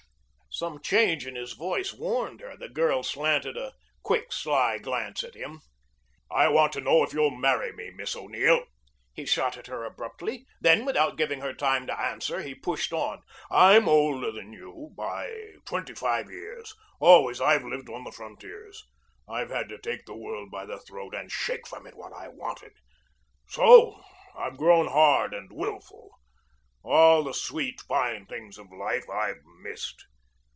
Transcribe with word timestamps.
Some 0.53 0.81
change 0.81 1.25
in 1.25 1.35
his 1.35 1.53
voice 1.53 1.93
warned 1.93 2.41
her. 2.41 2.57
The 2.57 2.67
girl 2.67 3.03
slanted 3.03 3.55
a 3.55 3.71
quick, 4.03 4.33
shy 4.33 4.79
glance 4.79 5.23
at 5.23 5.33
him. 5.33 5.61
"I 6.29 6.49
want 6.49 6.73
to 6.73 6.81
know 6.81 7.03
if 7.05 7.13
you'll 7.13 7.31
marry 7.31 7.71
me, 7.71 7.89
Miss 7.89 8.17
O'Neill," 8.17 8.65
he 9.13 9.25
shot 9.25 9.55
at 9.55 9.67
her 9.67 9.85
abruptly. 9.85 10.45
Then, 10.59 10.83
without 10.83 11.15
giving 11.17 11.39
her 11.39 11.53
time 11.53 11.87
to 11.87 11.97
answer, 11.99 12.41
he 12.41 12.53
pushed 12.53 12.91
on: 12.91 13.21
"I'm 13.49 13.87
older 13.87 14.29
than 14.29 14.51
you 14.51 14.93
by 14.97 15.53
twenty 15.65 15.95
five 15.95 16.29
years. 16.29 16.75
Always 16.99 17.39
I've 17.39 17.63
lived 17.63 17.89
on 17.89 18.03
the 18.03 18.11
frontiers. 18.11 18.83
I've 19.29 19.49
had 19.51 19.69
to 19.69 19.77
take 19.79 20.05
the 20.05 20.17
world 20.17 20.51
by 20.51 20.65
the 20.65 20.79
throat 20.81 21.15
and 21.15 21.31
shake 21.31 21.65
from 21.65 21.87
it 21.87 21.95
what 21.95 22.11
I 22.11 22.27
wanted. 22.27 22.73
So 23.47 24.03
I've 24.35 24.57
grown 24.57 24.87
hard 24.87 25.33
and 25.33 25.49
willful. 25.49 26.09
All 26.83 27.23
the 27.23 27.33
sweet, 27.33 27.79
fine 27.87 28.25
things 28.25 28.57
of 28.57 28.67
life 28.73 29.09
I've 29.09 29.39
missed. 29.61 30.05